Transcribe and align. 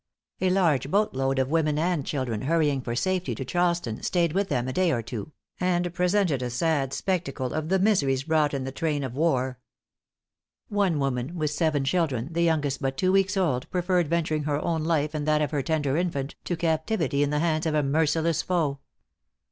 A 0.41 0.49
large 0.49 0.89
boatload 0.89 1.37
of 1.37 1.51
women 1.51 1.77
and 1.77 2.03
children 2.03 2.41
hurrying 2.41 2.81
for 2.81 2.95
safety 2.95 3.35
to 3.35 3.45
Charleston, 3.45 4.01
stayed 4.01 4.33
with 4.33 4.49
them 4.49 4.67
a 4.67 4.73
day 4.73 4.91
or 4.91 5.03
two, 5.03 5.31
and 5.59 5.93
presented 5.93 6.41
a 6.41 6.49
sad 6.49 6.91
spectacle 6.91 7.53
of 7.53 7.69
the 7.69 7.77
miseries 7.77 8.23
brought 8.23 8.55
in 8.55 8.63
the 8.63 8.71
train 8.71 9.03
of 9.03 9.13
wan 9.13 9.57
One 10.69 10.97
woman 10.97 11.35
with 11.35 11.51
seven 11.51 11.83
children, 11.85 12.29
the 12.31 12.41
youngest 12.41 12.81
but 12.81 12.97
two 12.97 13.11
weeks 13.11 13.37
old, 13.37 13.69
preferred 13.69 14.07
venturing 14.07 14.45
her 14.45 14.59
own 14.59 14.83
life 14.83 15.13
and 15.13 15.27
that 15.27 15.43
of 15.43 15.51
her 15.51 15.61
tender 15.61 15.95
infant, 15.97 16.33
to 16.45 16.57
captivity 16.57 17.21
in 17.21 17.29
the 17.29 17.37
hands 17.37 17.67
of 17.67 17.75
a 17.75 17.83
merciless 17.83 18.41
foe. 18.41 18.79